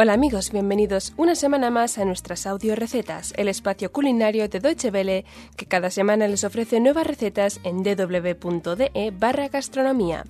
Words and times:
Hola 0.00 0.12
amigos, 0.12 0.52
bienvenidos 0.52 1.12
una 1.16 1.34
semana 1.34 1.70
más 1.70 1.98
a 1.98 2.04
nuestras 2.04 2.46
audio 2.46 2.76
recetas, 2.76 3.34
el 3.36 3.48
espacio 3.48 3.90
culinario 3.90 4.48
de 4.48 4.60
Deutsche 4.60 4.90
Welle 4.90 5.24
que 5.56 5.66
cada 5.66 5.90
semana 5.90 6.28
les 6.28 6.44
ofrece 6.44 6.78
nuevas 6.78 7.04
recetas 7.04 7.58
en 7.64 7.78
www.de 7.78 9.12
barra 9.18 9.48
gastronomía. 9.48 10.22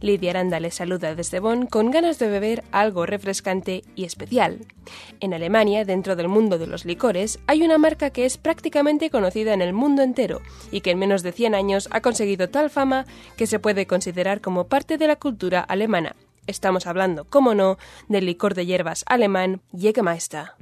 Lidia 0.00 0.30
Aranda 0.30 0.60
les 0.60 0.76
saluda 0.76 1.16
desde 1.16 1.40
Bonn 1.40 1.66
con 1.66 1.90
ganas 1.90 2.20
de 2.20 2.28
beber 2.28 2.62
algo 2.70 3.04
refrescante 3.04 3.82
y 3.96 4.04
especial. 4.04 4.60
En 5.18 5.34
Alemania, 5.34 5.84
dentro 5.84 6.14
del 6.14 6.28
mundo 6.28 6.56
de 6.56 6.68
los 6.68 6.84
licores, 6.84 7.40
hay 7.48 7.62
una 7.62 7.78
marca 7.78 8.10
que 8.10 8.26
es 8.26 8.38
prácticamente 8.38 9.10
conocida 9.10 9.54
en 9.54 9.60
el 9.60 9.72
mundo 9.72 10.02
entero 10.02 10.40
y 10.70 10.82
que 10.82 10.92
en 10.92 11.00
menos 11.00 11.24
de 11.24 11.32
100 11.32 11.56
años 11.56 11.88
ha 11.90 12.00
conseguido 12.00 12.48
tal 12.48 12.70
fama 12.70 13.06
que 13.36 13.48
se 13.48 13.58
puede 13.58 13.88
considerar 13.88 14.40
como 14.40 14.68
parte 14.68 14.98
de 14.98 15.08
la 15.08 15.16
cultura 15.16 15.62
alemana. 15.62 16.14
Estamos 16.46 16.86
hablando, 16.86 17.24
como 17.24 17.54
no, 17.54 17.76
del 18.08 18.26
licor 18.26 18.54
de 18.54 18.66
hierbas 18.66 19.04
alemán 19.08 19.62
Jägermeister. 19.72 20.52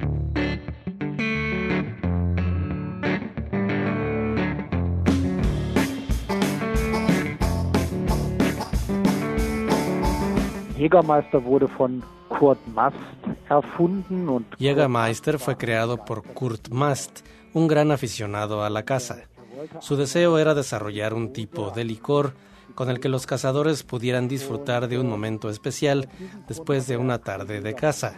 Jägermeister 10.76 11.44
wurde 11.44 11.68
von 11.78 12.02
Kurt 12.28 12.58
Mast 12.68 12.96
erfunden 13.48 14.28
und 14.28 14.46
Jägermeister 14.58 15.38
fue 15.38 15.56
creado 15.56 15.96
por 16.04 16.22
Kurt 16.34 16.70
Mast, 16.70 17.20
un 17.52 17.68
gran 17.68 17.90
aficionado 17.90 18.64
a 18.64 18.70
la 18.70 18.84
caza. 18.84 19.16
Su 19.80 19.96
deseo 19.96 20.38
era 20.38 20.54
desarrollar 20.54 21.14
un 21.14 21.32
tipo 21.32 21.70
de 21.70 21.84
licor 21.84 22.34
con 22.74 22.90
el 22.90 23.00
que 23.00 23.08
los 23.08 23.26
cazadores 23.26 23.82
pudieran 23.82 24.28
disfrutar 24.28 24.88
de 24.88 24.98
un 24.98 25.08
momento 25.08 25.48
especial 25.50 26.08
después 26.48 26.86
de 26.86 26.96
una 26.96 27.18
tarde 27.18 27.60
de 27.60 27.74
caza. 27.74 28.14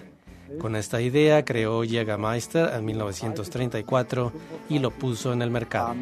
Con 0.61 0.77
esta 0.77 1.01
idea 1.01 1.45
creó 1.45 1.83
Jägermeister 1.83 2.73
en 2.73 2.85
1934 2.85 4.33
y 4.69 4.79
lo 4.79 4.91
puso 4.91 5.33
en 5.33 5.43
el 5.43 5.51
mercado. 5.51 5.95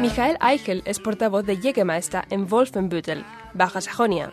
Michael 0.00 0.38
Eichel 0.40 0.82
es 0.86 0.98
portavoz 0.98 1.44
de 1.44 1.56
Jägermeister 1.56 2.24
en 2.30 2.48
Wolfenbüttel, 2.48 3.24
Baja 3.52 3.80
Sajonia. 3.80 4.32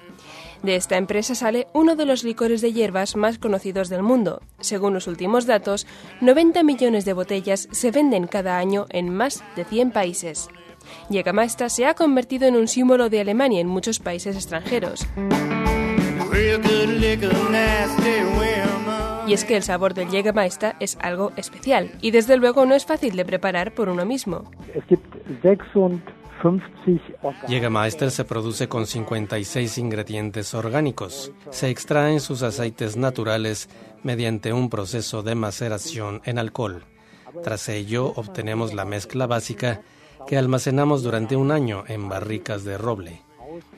De 0.66 0.76
esta 0.76 0.98
empresa 0.98 1.36
sale 1.36 1.68
uno 1.74 1.96
de 1.96 2.08
los 2.08 2.24
licores 2.24 2.60
de 2.60 2.74
hierbas 2.74 3.16
más 3.16 3.38
conocidos 3.38 3.88
del 3.88 4.02
mundo. 4.02 4.42
Según 4.60 4.96
los 4.96 5.06
últimos 5.06 5.46
datos, 5.46 5.86
90 6.22 6.64
millones 6.64 7.06
de 7.06 7.14
botellas 7.14 7.68
se 7.72 7.92
venden 7.92 8.26
cada 8.26 8.58
año 8.58 8.88
en 8.90 9.14
más 9.14 9.44
de 9.56 9.64
100 9.64 9.92
países. 9.92 10.50
Jägermeister 11.12 11.70
se 11.70 11.86
ha 11.86 11.94
convertido 11.94 12.48
en 12.48 12.56
un 12.56 12.68
símbolo 12.68 13.10
de 13.10 13.22
Alemania 13.22 13.62
en 13.62 13.68
muchos 13.68 14.00
países 14.00 14.36
extranjeros. 14.36 15.06
Y 19.28 19.34
es 19.34 19.46
que 19.46 19.58
el 19.58 19.62
sabor 19.62 19.94
del 19.94 20.10
Jägermeister 20.10 20.76
es 20.80 20.98
algo 21.00 21.32
especial 21.36 21.92
y 22.02 22.10
desde 22.10 22.38
luego 22.38 22.66
no 22.66 22.74
es 22.74 22.88
fácil 22.88 23.16
de 23.16 23.24
preparar 23.24 23.76
por 23.76 23.88
uno 23.88 24.04
mismo. 24.04 24.46
Es 26.46 26.52
gibt 26.52 26.76
56 26.86 27.02
Organ 27.24 27.48
Jägermeister 27.48 28.12
se 28.12 28.24
produce 28.24 28.68
con 28.68 28.86
56 28.86 29.78
ingredientes 29.80 30.54
orgánicos. 30.54 31.32
Se 31.50 31.70
extraen 31.70 32.20
sus 32.20 32.44
aceites 32.44 32.98
naturales 32.98 33.68
mediante 34.04 34.54
un 34.54 34.70
proceso 34.70 35.24
de 35.24 35.34
maceración 35.34 36.22
en 36.26 36.38
alcohol. 36.38 36.84
Tras 37.44 37.68
ello 37.70 38.14
obtenemos 38.16 38.74
la 38.74 38.86
mezcla 38.86 39.26
básica 39.26 39.82
que 40.28 40.38
almacenamos 40.38 41.02
durante 41.02 41.36
un 41.36 41.52
año 41.52 41.84
en 41.88 42.08
barricas 42.10 42.64
de 42.64 42.78
roble. 42.78 43.22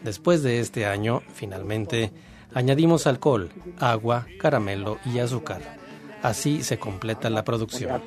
Después 0.04 0.44
de 0.44 0.60
este 0.60 0.86
año, 0.86 1.22
finalmente, 1.34 2.12
añadimos 2.54 3.08
alcohol, 3.08 3.50
agua, 3.80 4.26
caramelo 4.40 4.98
y 5.06 5.20
azúcar. 5.20 5.62
Así 6.22 6.64
se 6.64 6.78
completa 6.78 7.30
la 7.30 7.44
producción. 7.44 8.02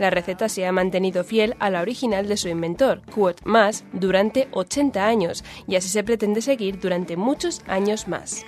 La 0.00 0.08
receta 0.08 0.48
se 0.48 0.64
ha 0.64 0.72
mantenido 0.72 1.24
fiel 1.24 1.56
a 1.58 1.68
la 1.68 1.82
original 1.82 2.26
de 2.26 2.38
su 2.38 2.48
inventor, 2.48 3.02
Kurt 3.14 3.42
Maas, 3.44 3.84
durante 3.92 4.48
80 4.52 5.06
años 5.06 5.44
y 5.68 5.76
así 5.76 5.90
se 5.90 6.02
pretende 6.02 6.40
seguir 6.40 6.80
durante 6.80 7.18
muchos 7.18 7.60
años 7.66 8.08
más. 8.08 8.46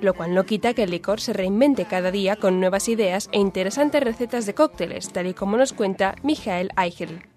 Lo 0.00 0.14
cual 0.14 0.36
no 0.36 0.46
quita 0.46 0.74
que 0.74 0.84
el 0.84 0.92
licor 0.92 1.20
se 1.20 1.32
reinvente 1.32 1.86
cada 1.86 2.12
día 2.12 2.36
con 2.36 2.60
nuevas 2.60 2.88
ideas 2.88 3.28
e 3.32 3.40
interesantes 3.40 4.04
recetas 4.04 4.46
de 4.46 4.54
cócteles, 4.54 5.12
tal 5.12 5.26
y 5.26 5.34
como 5.34 5.56
nos 5.56 5.72
cuenta 5.72 6.14
Michael 6.22 6.70
Eichel. 6.76 7.27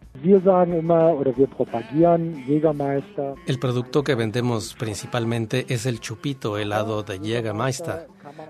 El 3.47 3.59
producto 3.59 4.03
que 4.03 4.15
vendemos 4.15 4.75
principalmente 4.75 5.65
es 5.69 5.85
el 5.85 5.99
chupito 5.99 6.57
helado 6.57 7.01
de 7.03 7.19
Jägermeister. 7.19 8.07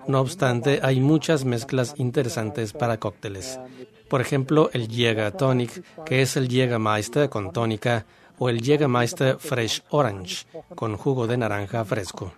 No 0.07 0.19
obstante, 0.21 0.79
hay 0.81 0.99
muchas 0.99 1.45
mezclas 1.45 1.93
interesantes 1.97 2.73
para 2.73 2.97
cócteles. 2.97 3.59
Por 4.09 4.21
ejemplo, 4.21 4.69
el 4.73 4.87
Jäger 4.87 5.31
Tonic, 5.31 5.83
que 6.03 6.21
es 6.21 6.35
el 6.35 6.49
Jägermeister 6.49 7.29
con 7.29 7.53
tónica, 7.53 8.05
o 8.39 8.49
el 8.49 8.59
Jägermeister 8.59 9.37
Fresh 9.37 9.83
Orange, 9.91 10.47
con 10.75 10.97
jugo 10.97 11.27
de 11.27 11.37
naranja 11.37 11.85
fresco. 11.85 12.33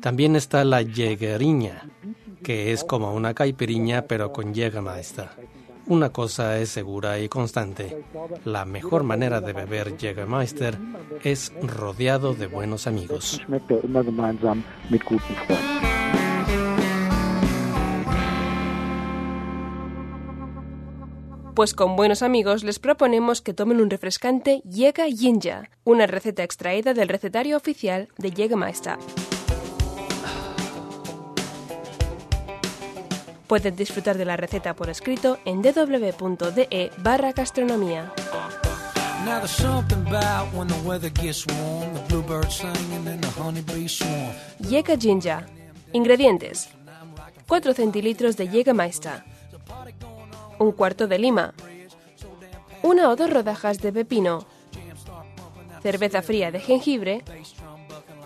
También 0.00 0.36
está 0.36 0.64
la 0.64 0.82
Jägeriña, 0.82 1.90
que 2.42 2.72
es 2.72 2.84
como 2.84 3.12
una 3.12 3.34
caipiriña 3.34 4.02
pero 4.02 4.32
con 4.32 4.54
Jägermeister. 4.54 5.28
Una 5.90 6.10
cosa 6.10 6.56
es 6.60 6.68
segura 6.68 7.18
y 7.18 7.28
constante. 7.28 8.04
La 8.44 8.64
mejor 8.64 9.02
manera 9.02 9.40
de 9.40 9.52
beber 9.52 9.98
Jägermeister 9.98 10.78
es 11.24 11.52
rodeado 11.60 12.32
de 12.32 12.46
buenos 12.46 12.86
amigos. 12.86 13.40
Pues 21.56 21.74
con 21.74 21.96
buenos 21.96 22.22
amigos 22.22 22.62
les 22.62 22.78
proponemos 22.78 23.42
que 23.42 23.52
tomen 23.52 23.80
un 23.80 23.90
refrescante 23.90 24.62
Jäger 24.70 25.12
Jinja, 25.12 25.70
una 25.82 26.06
receta 26.06 26.44
extraída 26.44 26.94
del 26.94 27.08
recetario 27.08 27.56
oficial 27.56 28.08
de 28.16 28.30
Jägermeister. 28.30 28.96
Pueden 33.50 33.74
disfrutar 33.74 34.16
de 34.16 34.24
la 34.24 34.36
receta 34.36 34.76
por 34.76 34.90
escrito 34.90 35.40
en 35.44 35.60
www.de 35.60 36.92
barra 36.98 37.32
gastronomía. 37.32 38.12
Now 39.24 39.38
there's 39.38 39.50
something 39.50 40.06
about 40.06 40.54
when 40.54 40.68
the 40.68 40.80
weather 40.88 41.10
gets 41.10 41.44
warm, 41.48 41.92
the 41.92 42.00
bluebirds 42.08 42.54
singing 42.54 43.08
and 43.08 43.20
the 43.20 43.40
honeybees 43.42 43.98
swarm. 43.98 44.36
Jäger 44.60 45.00
Jinja. 45.00 45.46
Ingredientes. 45.92 46.68
4 47.48 47.74
centilitros 47.74 48.36
de 48.36 48.46
Jägermeister. 48.46 49.24
Un 50.60 50.70
cuarto 50.70 51.08
de 51.08 51.18
lima. 51.18 51.52
Una 52.84 53.08
o 53.08 53.16
dos 53.16 53.30
rodajas 53.30 53.80
de 53.80 53.92
pepino. 53.92 54.46
Cerveza 55.82 56.22
fría 56.22 56.52
de 56.52 56.60
jengibre. 56.60 57.24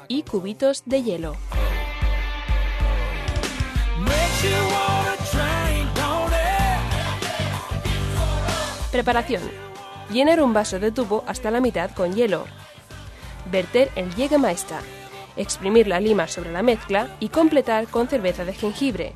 Y 0.07 0.25
cubitos 0.25 0.83
de 0.85 1.03
hielo. 1.03 1.37
Preparación. 8.95 9.43
Llenar 10.09 10.41
un 10.41 10.53
vaso 10.53 10.79
de 10.79 10.93
tubo 10.93 11.25
hasta 11.27 11.51
la 11.51 11.61
mitad 11.61 11.91
con 11.91 12.15
hielo. 12.15 12.45
Verter 13.51 13.91
el 13.97 14.15
Jägermeister. 14.15 14.79
Exprimir 15.37 15.89
la 15.89 15.99
lima 15.99 16.29
sobre 16.29 16.53
la 16.53 16.63
mezcla 16.63 17.09
y 17.19 17.29
completar 17.29 17.89
con 17.89 18.07
cerveza 18.07 18.45
de 18.45 18.53
jengibre. 18.53 19.13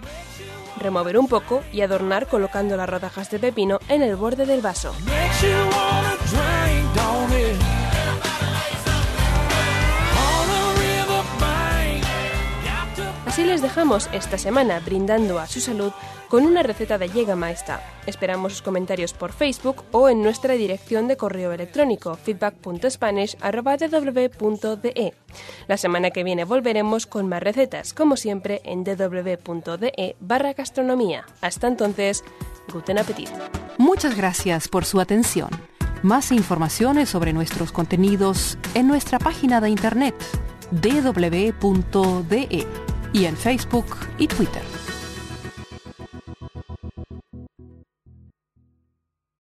Remover 0.79 1.17
un 1.17 1.29
poco 1.29 1.63
y 1.73 1.83
adornar 1.83 2.27
colocando 2.27 2.77
las 2.77 2.91
rodajas 2.91 3.31
de 3.31 3.39
pepino 3.39 3.79
en 3.89 4.03
el 4.03 4.17
borde 4.17 4.47
del 4.47 4.63
vaso. 4.63 4.93
Así 13.39 13.47
les 13.47 13.63
dejamos 13.63 14.11
esta 14.13 14.37
semana 14.37 14.81
brindando 14.81 15.39
a 15.39 15.47
su 15.47 15.61
salud 15.61 15.93
con 16.29 16.45
una 16.45 16.65
receta 16.65 16.99
de 16.99 17.09
Jägermeister. 17.09 17.79
Esperamos 18.05 18.55
sus 18.55 18.63
comentarios 18.63 19.13
por 19.13 19.31
Facebook 19.31 19.85
o 19.93 20.09
en 20.09 20.23
nuestra 20.23 20.55
dirección 20.55 21.07
de 21.07 21.17
correo 21.17 21.53
electrónico 21.53 22.17
feedback.spanish.ww.de. 22.17 25.15
La 25.69 25.77
semana 25.77 26.11
que 26.11 26.25
viene 26.25 26.43
volveremos 26.43 27.07
con 27.07 27.29
más 27.29 27.41
recetas, 27.41 27.95
como 27.95 28.17
siempre 28.17 28.61
en 28.65 28.83
www.de 28.83 30.17
barra 30.19 30.55
gastronomía. 30.55 31.25
Hasta 31.41 31.69
entonces, 31.69 32.25
guten 32.73 32.99
appetit. 32.99 33.31
Muchas 33.77 34.17
gracias 34.17 34.67
por 34.67 34.85
su 34.85 35.01
atención. 35.01 35.51
Más 36.03 36.33
informaciones 36.33 37.09
sobre 37.09 37.33
nuestros 37.33 37.71
contenidos 37.71 38.59
en 38.75 38.89
nuestra 38.89 39.21
página 39.21 39.61
de 39.61 39.71
internet 39.71 40.17
www.de 40.73 42.67
y 43.13 43.25
en 43.25 43.37
Facebook 43.37 43.97
y 44.19 44.27
Twitter. 44.27 44.78